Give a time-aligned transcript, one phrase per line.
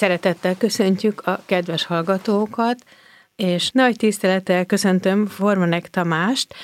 [0.00, 2.76] Szeretettel köszöntjük a kedves hallgatókat,
[3.36, 6.54] és nagy tisztelettel köszöntöm Formanek Tamást,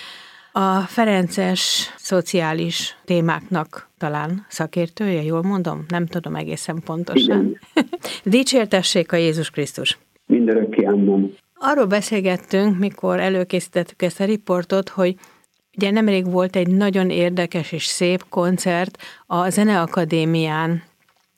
[0.52, 5.84] a Ferences szociális témáknak talán szakértője, jól mondom?
[5.88, 7.60] Nem tudom egészen pontosan.
[8.24, 9.98] Dicsértessék a Jézus Krisztus!
[10.26, 11.32] Mindörökké ámom.
[11.54, 15.14] Arról beszélgettünk, mikor előkészítettük ezt a riportot, hogy
[15.76, 20.82] ugye nemrég volt egy nagyon érdekes és szép koncert a Zeneakadémián.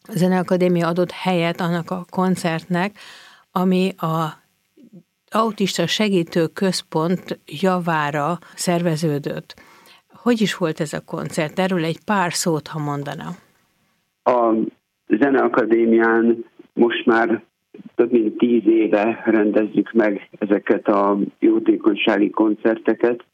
[0.09, 2.93] Zeneakadémia adott helyet annak a koncertnek,
[3.53, 4.47] ami a
[5.31, 9.55] autista segítő központ javára szerveződött.
[10.13, 11.59] Hogy is volt ez a koncert?
[11.59, 13.29] Erről egy pár szót, ha mondana.
[14.23, 14.55] A
[15.07, 17.43] Zeneakadémián most már
[17.95, 23.25] több mint tíz éve rendezzük meg ezeket a jótékonysági koncerteket,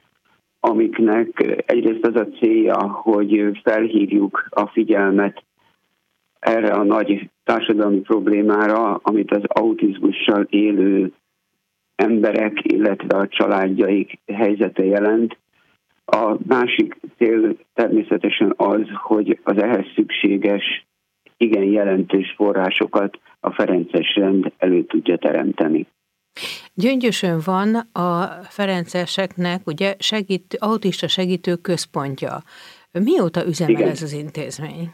[0.60, 5.42] amiknek egyrészt az a célja, hogy felhívjuk a figyelmet
[6.44, 11.12] erre a nagy társadalmi problémára, amit az autizmussal élő
[11.94, 15.38] emberek, illetve a családjaik helyzete jelent.
[16.04, 20.86] A másik cél természetesen az, hogy az ehhez szükséges,
[21.36, 25.86] igen jelentős forrásokat a Ferences rend elő tudja teremteni.
[26.74, 32.42] Gyöngyösön van a Ferenceseknek ugye segít, autista segítő központja.
[32.92, 33.88] Mióta üzemel Igen.
[33.88, 34.92] ez az intézmény?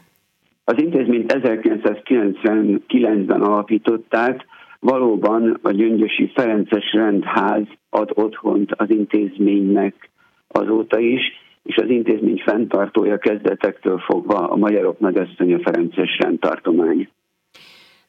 [0.71, 4.45] Az intézményt 1999-ben alapították,
[4.79, 10.09] valóban a Gyöngyösi Ferences Rendház ad otthont az intézménynek
[10.47, 11.21] azóta is,
[11.63, 17.09] és az intézmény fenntartója kezdetektől fogva a Magyarok Nagyasszonya Ferences rendtartomány.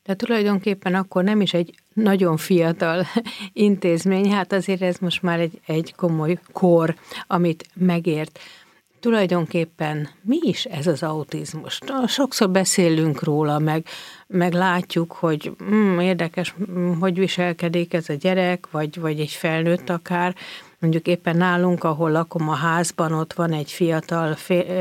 [0.04, 3.02] De tulajdonképpen akkor nem is egy nagyon fiatal
[3.68, 6.94] intézmény, hát azért ez most már egy, egy komoly kor,
[7.26, 8.38] amit megért.
[9.02, 11.78] Tulajdonképpen mi is ez az autizmus?
[12.06, 13.86] Sokszor beszélünk róla, meg,
[14.26, 19.90] meg látjuk, hogy mm, érdekes, mm, hogy viselkedik ez a gyerek, vagy, vagy egy felnőtt
[19.90, 20.34] akár,
[20.78, 24.36] mondjuk éppen nálunk, ahol lakom a házban, ott van egy fiatal,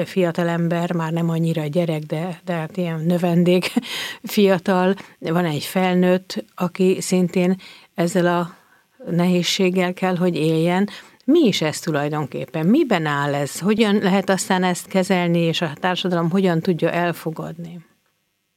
[0.05, 3.73] fiatal ember, már nem annyira gyerek, de, de hát ilyen növendék
[4.23, 7.55] fiatal, van egy felnőtt, aki szintén
[7.95, 8.55] ezzel a
[9.11, 10.89] nehézséggel kell, hogy éljen.
[11.31, 12.65] Mi is ez tulajdonképpen?
[12.67, 13.59] Miben áll ez?
[13.59, 17.79] Hogyan lehet aztán ezt kezelni, és a társadalom hogyan tudja elfogadni?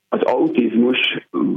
[0.09, 0.99] Az autizmus,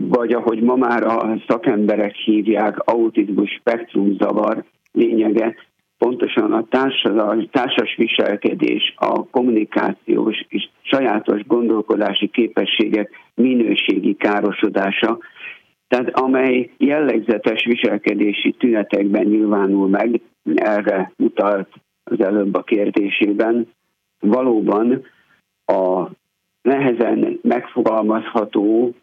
[0.09, 5.55] vagy ahogy ma már a szakemberek hívják, autizmus spektrumzavar lényege
[5.97, 15.17] pontosan a társadalmi, társas viselkedés, a kommunikációs és sajátos gondolkodási képességek minőségi károsodása,
[15.87, 20.21] tehát amely jellegzetes viselkedési tünetekben nyilvánul meg,
[20.55, 21.69] erre utalt
[22.03, 23.67] az előbb a kérdésében,
[24.19, 25.05] valóban
[25.65, 26.09] a
[26.61, 28.93] nehezen megfogalmazható,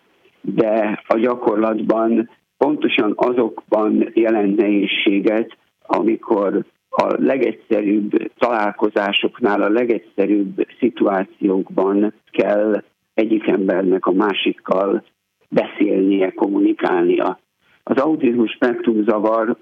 [0.41, 5.57] de a gyakorlatban pontosan azokban jelent nehézséget,
[5.87, 12.83] amikor a legegyszerűbb találkozásoknál, a legegyszerűbb szituációkban kell
[13.15, 15.05] egyik embernek a másikkal
[15.49, 17.39] beszélnie, kommunikálnia.
[17.83, 19.57] Az autizmus spektrumzavar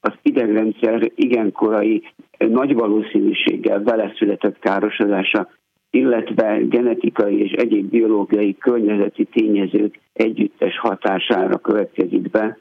[0.00, 2.02] az idegrendszer igen korai
[2.38, 5.48] nagy valószínűséggel vele született károsodása,
[5.90, 12.58] illetve genetikai és egyéb biológiai környezeti tényezők együttes hatására következik be.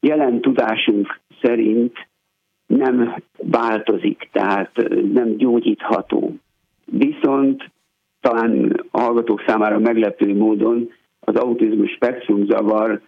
[0.00, 2.08] Jelen tudásunk szerint
[2.66, 4.72] nem változik, tehát
[5.12, 6.34] nem gyógyítható.
[6.84, 7.70] Viszont
[8.20, 13.00] talán a hallgatók számára meglepő módon az autizmus spektrumzavar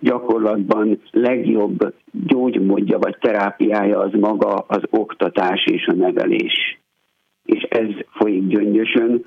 [0.00, 1.94] gyakorlatban legjobb
[2.26, 6.80] gyógymódja vagy terápiája az maga az oktatás és a nevelés.
[7.44, 9.24] És ez folyik gyöngyösön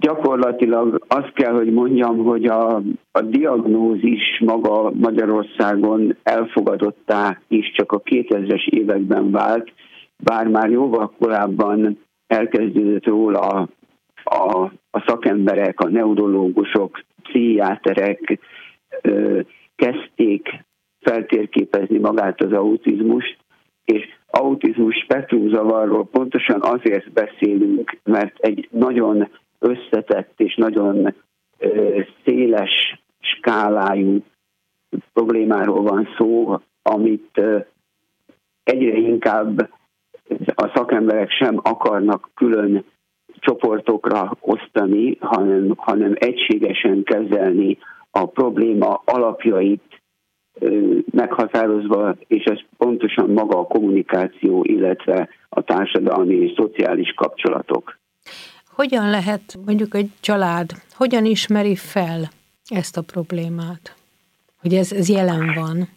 [0.00, 2.82] gyakorlatilag azt kell, hogy mondjam, hogy a,
[3.12, 9.72] a diagnózis maga Magyarországon elfogadottá is csak a 2000-es években vált,
[10.16, 13.68] bár már jóval korábban elkezdődött róla
[14.24, 18.38] a, a szakemberek, a neurológusok, pszichiáterek
[19.02, 19.40] ö,
[19.80, 20.64] kezdték
[21.00, 23.36] feltérképezni magát az autizmust,
[23.84, 29.28] és autizmus spektrumzavarról pontosan azért beszélünk, mert egy nagyon
[29.58, 31.14] összetett és nagyon
[32.24, 34.24] széles skálájú
[35.12, 37.40] problémáról van szó, amit
[38.62, 39.70] egyre inkább
[40.54, 42.84] a szakemberek sem akarnak külön
[43.40, 47.78] csoportokra osztani, hanem, hanem egységesen kezelni
[48.10, 49.82] a probléma alapjait
[51.10, 57.98] meghatározva, és ez pontosan maga a kommunikáció, illetve a társadalmi és szociális kapcsolatok.
[58.74, 62.28] Hogyan lehet mondjuk egy család, hogyan ismeri fel
[62.68, 63.98] ezt a problémát?
[64.60, 65.88] hogy ez, ez jelen van.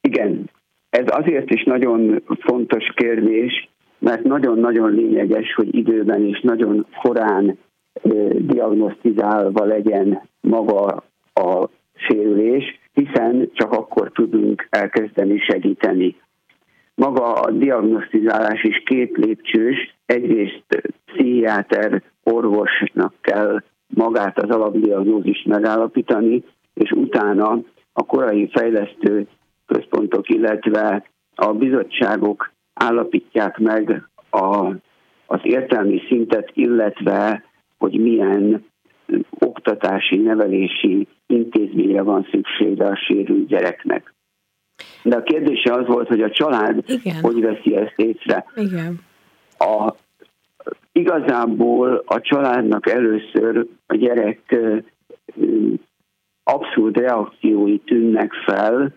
[0.00, 0.50] Igen,
[0.90, 7.58] ez azért is nagyon fontos kérdés, mert nagyon-nagyon lényeges, hogy időben és nagyon korán
[8.38, 11.04] diagnosztizálva legyen maga
[11.34, 16.16] a sérülés, hiszen csak akkor tudunk elkezdeni segíteni.
[16.94, 20.64] Maga a diagnosztizálás is két lépcsős, egyrészt
[21.04, 26.44] pszichiáter orvosnak kell magát az alapdiagnózist megállapítani,
[26.74, 27.60] és utána
[27.92, 29.26] a korai fejlesztő
[29.66, 34.66] központok, illetve a bizottságok állapítják meg a,
[35.26, 37.44] az értelmi szintet, illetve
[37.78, 38.64] hogy milyen
[39.38, 44.14] oktatási, nevelési intézményre van szüksége a sérült gyereknek.
[45.02, 47.20] De a kérdése az volt, hogy a család Igen.
[47.20, 48.44] hogy veszi ezt észre.
[48.56, 49.00] Igen.
[49.58, 49.94] A,
[50.92, 54.56] igazából a családnak először a gyerek
[56.44, 58.94] abszolút reakciói tűnnek fel,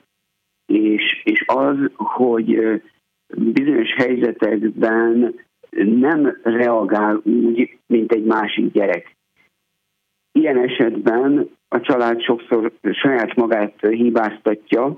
[0.65, 2.81] és, és az, hogy
[3.27, 5.35] bizonyos helyzetekben
[5.75, 9.14] nem reagál úgy, mint egy másik gyerek.
[10.40, 14.98] Ilyen esetben a család sokszor saját magát hibáztatja,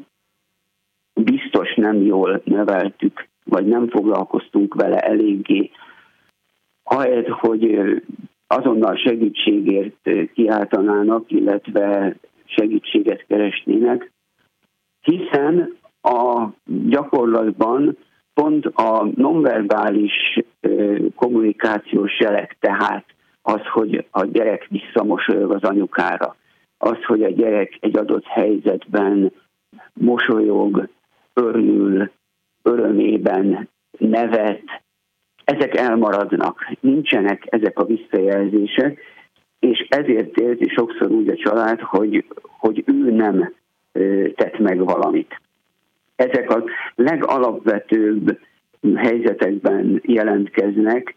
[1.14, 5.72] biztos nem jól neveltük, vagy nem foglalkoztunk vele eléggé.
[6.84, 7.80] Ahelyett, hogy
[8.48, 14.12] azonnal segítségért kiáltanának, illetve segítséget keresnének,
[15.02, 17.98] hiszen a gyakorlatban
[18.34, 20.40] pont a nonverbális
[21.16, 23.16] kommunikációs jelek, tehát
[23.48, 26.36] az, hogy a gyerek visszamosolyog az anyukára,
[26.78, 29.32] az, hogy a gyerek egy adott helyzetben
[29.94, 30.90] mosolyog,
[31.34, 32.12] örül,
[32.62, 34.62] örömében nevet,
[35.44, 39.00] ezek elmaradnak, nincsenek ezek a visszajelzések,
[39.60, 43.54] és ezért érzi sokszor úgy a család, hogy, hogy ő nem
[44.36, 45.42] tett meg valamit.
[46.16, 46.64] Ezek a
[46.96, 48.40] legalapvetőbb
[48.96, 51.16] helyzetekben jelentkeznek,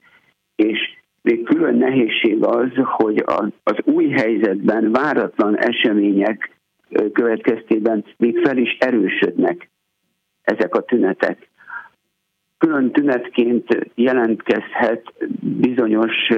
[0.56, 3.24] és még külön nehézség az, hogy
[3.62, 6.58] az új helyzetben váratlan események
[7.12, 9.70] következtében még fel is erősödnek
[10.42, 11.48] ezek a tünetek.
[12.58, 16.28] Külön tünetként jelentkezhet bizonyos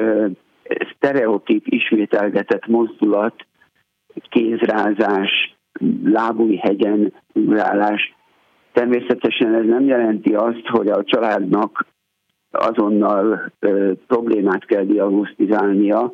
[0.95, 3.47] sztereotíp ismételgetett mozdulat,
[4.29, 5.57] kézrázás,
[6.05, 8.15] lábújhegyen ugrálás.
[8.73, 11.87] Természetesen ez nem jelenti azt, hogy a családnak
[12.53, 16.13] azonnal ö, problémát kell diagnosztizálnia,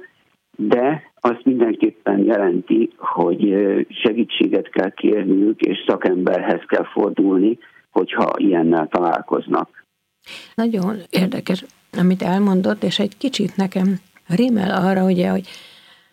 [0.57, 3.55] de azt mindenképpen jelenti, hogy
[3.89, 7.59] segítséget kell kérniük, és szakemberhez kell fordulni,
[7.91, 9.85] hogyha ilyennel találkoznak.
[10.55, 11.65] Nagyon érdekes,
[11.99, 13.95] amit elmondott, és egy kicsit nekem
[14.29, 15.49] rímel arra, ugye, hogy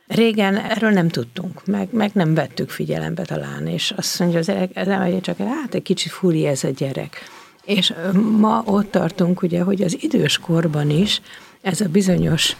[0.07, 5.21] Régen erről nem tudtunk, meg, meg nem vettük figyelembe talán, és azt mondja az ember
[5.21, 7.17] csak, hát egy kicsit fúri ez a gyerek.
[7.65, 7.93] És
[8.37, 11.21] ma ott tartunk, ugye, hogy az idős korban is
[11.61, 12.55] ez a bizonyos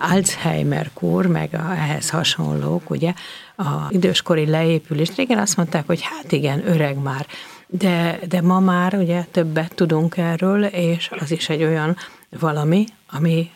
[0.00, 3.12] Alzheimer kór, meg a, ehhez hasonlók, ugye,
[3.56, 5.14] a időskori leépülés.
[5.16, 7.26] Régen azt mondták, hogy hát igen, öreg már,
[7.66, 11.96] de, de ma már ugye többet tudunk erről, és az is egy olyan
[12.38, 13.50] valami, ami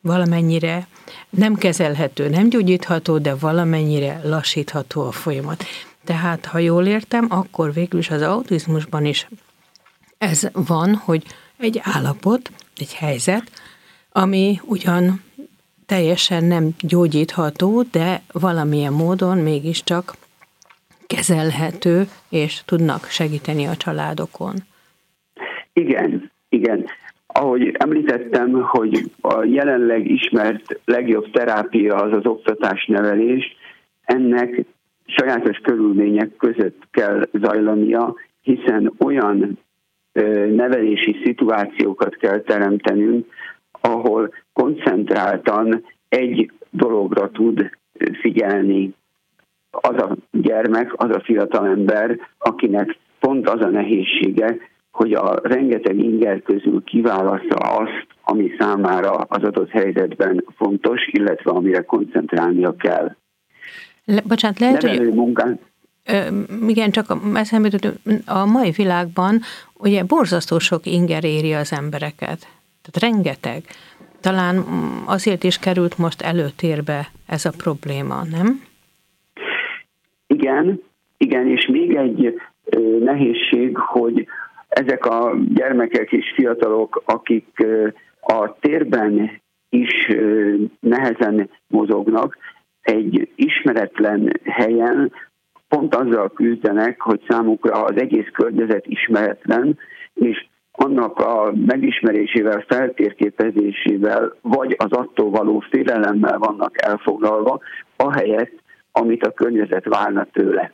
[0.00, 0.86] valamennyire
[1.30, 5.64] nem kezelhető, nem gyógyítható, de valamennyire lassítható a folyamat.
[6.04, 9.28] Tehát, ha jól értem, akkor végül is az autizmusban is
[10.24, 11.22] ez van, hogy
[11.56, 13.50] egy állapot, egy helyzet,
[14.12, 15.22] ami ugyan
[15.86, 20.12] teljesen nem gyógyítható, de valamilyen módon mégiscsak
[21.06, 24.54] kezelhető, és tudnak segíteni a családokon.
[25.72, 26.86] Igen, igen.
[27.26, 33.56] Ahogy említettem, hogy a jelenleg ismert legjobb terápia az az oktatásnevelés,
[34.04, 34.64] ennek
[35.06, 39.58] sajátos körülmények között kell zajlania, hiszen olyan
[40.54, 43.26] nevelési szituációkat kell teremtenünk,
[43.80, 47.70] ahol koncentráltan egy dologra tud
[48.20, 48.94] figyelni
[49.70, 54.56] az a gyermek, az a fiatalember, akinek pont az a nehézsége,
[54.90, 61.80] hogy a rengeteg inger közül kiválaszza azt, ami számára az adott helyzetben fontos, illetve amire
[61.80, 63.16] koncentrálnia kell.
[64.04, 65.14] Le, bocsánat, lehet, hogy...
[65.14, 65.58] Munkán...
[66.68, 67.18] Igen, csak a,
[68.26, 69.40] a mai világban
[69.74, 72.38] ugye borzasztó sok inger éri az embereket.
[72.82, 73.62] Tehát rengeteg.
[74.20, 74.64] Talán
[75.06, 78.62] azért is került most előtérbe ez a probléma, nem?
[80.26, 80.80] Igen,
[81.16, 82.40] igen, és még egy
[83.00, 84.26] nehézség, hogy
[84.68, 87.66] ezek a gyermekek és fiatalok, akik
[88.20, 90.08] a térben is
[90.80, 92.38] nehezen mozognak,
[92.80, 95.12] egy ismeretlen helyen
[95.74, 99.78] pont azzal küzdenek, hogy számukra az egész környezet ismeretlen,
[100.14, 107.60] és annak a megismerésével, feltérképezésével, vagy az attól való félelemmel vannak elfoglalva,
[107.96, 108.52] ahelyett,
[108.92, 110.72] amit a környezet várna tőle.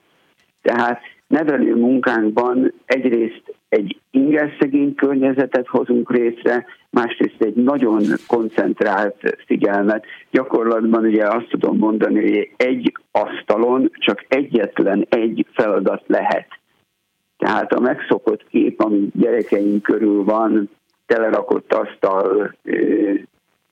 [0.62, 10.04] Tehát nevelő munkánkban egyrészt egy ingerszegény környezetet hozunk részre, másrészt egy nagyon koncentrált figyelmet.
[10.30, 16.48] Gyakorlatban ugye azt tudom mondani, hogy egy asztalon csak egyetlen egy feladat lehet.
[17.38, 20.70] Tehát a megszokott kép, ami gyerekeink körül van,
[21.06, 22.54] telerakott asztal,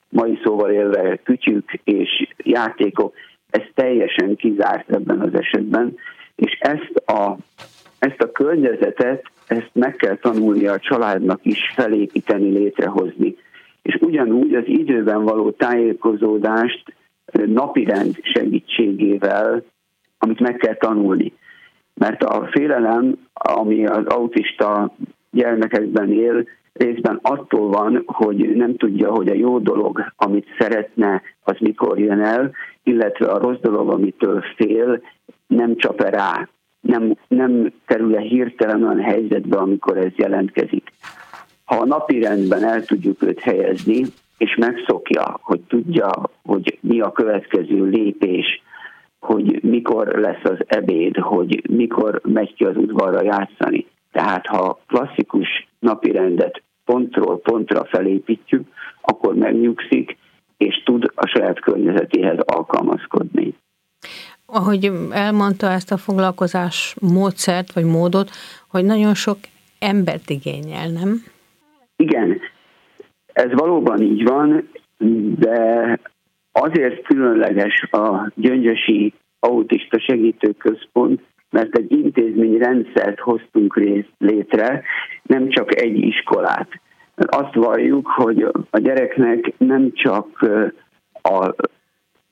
[0.09, 3.15] mai szóval élve kütyük és játékok,
[3.51, 5.97] ez teljesen kizárt ebben az esetben,
[6.35, 7.37] és ezt a,
[7.99, 13.37] ezt a környezetet, ezt meg kell tanulnia a családnak is felépíteni, létrehozni.
[13.83, 16.95] És ugyanúgy az időben való tájékozódást
[17.33, 19.63] napirend segítségével,
[20.19, 21.33] amit meg kell tanulni.
[21.95, 24.95] Mert a félelem, ami az autista
[25.31, 31.57] gyermekekben él, részben attól van, hogy nem tudja, hogy a jó dolog, amit szeretne, az
[31.59, 32.51] mikor jön el,
[32.83, 35.03] illetve a rossz dolog, amitől fél,
[35.47, 36.49] nem csap -e rá,
[36.89, 40.93] nem, nem kerül-e hirtelen olyan helyzetbe, amikor ez jelentkezik.
[41.65, 44.05] Ha a napi rendben el tudjuk őt helyezni,
[44.39, 46.11] és megszokja, hogy tudja,
[46.43, 48.63] hogy mi a következő lépés,
[49.21, 53.87] hogy mikor lesz az ebéd, hogy mikor megy ki az udvarra játszani.
[54.13, 58.67] Tehát ha klasszikus napirendet pontról pontra felépítjük,
[59.01, 60.17] akkor megnyugszik,
[60.57, 63.55] és tud a saját környezetéhez alkalmazkodni.
[64.53, 68.31] Ahogy elmondta ezt a foglalkozás módszert, vagy módot,
[68.69, 69.39] hogy nagyon sok
[69.79, 71.23] embert igényel, nem?
[71.97, 72.41] Igen,
[73.33, 74.69] ez valóban így van,
[75.39, 75.99] de
[76.53, 83.77] azért különleges a Gyöngyösi Autista Segítőközpont, mert egy intézményrendszert hoztunk
[84.19, 84.83] létre,
[85.23, 86.69] nem csak egy iskolát.
[87.15, 90.49] Azt valljuk, hogy a gyereknek nem csak
[91.23, 91.55] a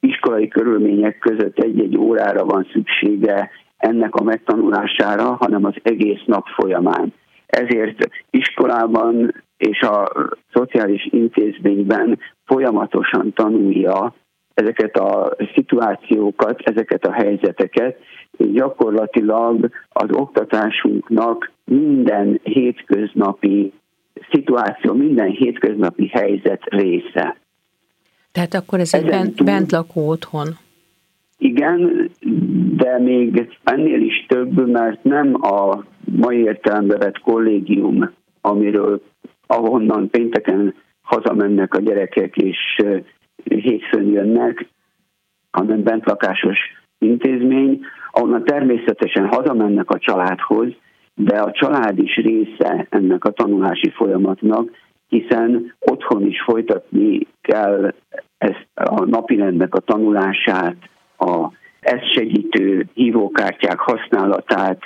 [0.00, 7.12] iskolai körülmények között egy-egy órára van szüksége ennek a megtanulására, hanem az egész nap folyamán.
[7.46, 10.12] Ezért iskolában és a
[10.52, 14.14] szociális intézményben folyamatosan tanulja
[14.54, 17.98] ezeket a szituációkat, ezeket a helyzeteket,
[18.36, 23.72] és gyakorlatilag az oktatásunknak minden hétköznapi
[24.30, 27.36] szituáció, minden hétköznapi helyzet része.
[28.36, 30.46] Tehát akkor ez egy bent, túl, bent lakó otthon.
[31.38, 32.10] Igen,
[32.76, 39.02] de még ennél is több, mert nem a mai értelembe vett kollégium, amiről
[39.46, 42.58] ahonnan pénteken hazamennek a gyerekek és
[43.44, 44.68] hétfőn jönnek,
[45.50, 46.58] hanem bentlakásos
[46.98, 50.68] intézmény, ahonnan természetesen hazamennek a családhoz,
[51.14, 54.70] de a család is része ennek a tanulási folyamatnak,
[55.08, 57.94] hiszen otthon is folytatni kell
[58.84, 60.76] a napirendnek a tanulását,
[61.18, 61.48] a
[61.80, 64.78] ezt segítő hívókártyák használatát,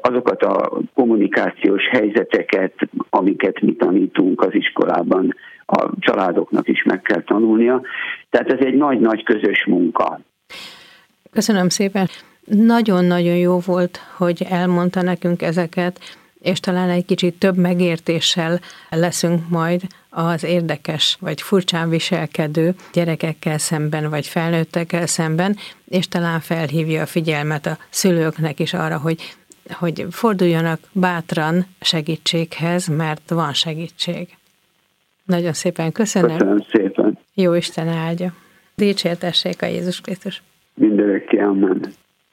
[0.00, 2.72] azokat a kommunikációs helyzeteket,
[3.10, 5.34] amiket mi tanítunk az iskolában,
[5.66, 7.82] a családoknak is meg kell tanulnia.
[8.30, 10.20] Tehát ez egy nagy-nagy közös munka.
[11.30, 12.06] Köszönöm szépen.
[12.44, 19.82] Nagyon-nagyon jó volt, hogy elmondta nekünk ezeket, és talán egy kicsit több megértéssel leszünk majd
[20.10, 25.56] az érdekes vagy furcsán viselkedő gyerekekkel szemben, vagy felnőttekkel szemben,
[25.88, 29.36] és talán felhívja a figyelmet a szülőknek is arra, hogy,
[29.72, 34.28] hogy forduljanak bátran segítséghez, mert van segítség.
[35.24, 36.36] Nagyon szépen köszönöm.
[36.36, 37.18] Köszönöm szépen.
[37.34, 38.32] Jó Isten áldja.
[38.74, 40.42] Dicsértessék a Jézus Krisztus.
[40.74, 41.92] Mindenki, amen.